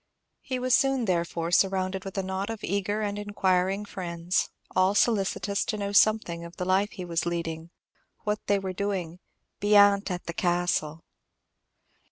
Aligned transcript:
He 0.41 0.57
was 0.57 0.73
soon, 0.73 1.05
therefore, 1.05 1.51
surrounded 1.51 2.05
with 2.05 2.17
a 2.17 2.23
knot 2.23 2.49
of 2.49 2.63
eager 2.63 3.01
and 3.01 3.19
inquiring 3.19 3.85
friends, 3.85 4.49
all 4.75 4.95
solicitous 4.95 5.63
to 5.65 5.77
know 5.77 5.91
something 5.91 6.43
of 6.43 6.57
the 6.57 6.65
life 6.65 6.89
he 6.93 7.05
was 7.05 7.27
leading, 7.27 7.69
what 8.23 8.39
they 8.47 8.57
were 8.57 8.73
doing 8.73 9.19
"beyant 9.59 10.09
at 10.09 10.25
the 10.25 10.33
Castle." 10.33 11.03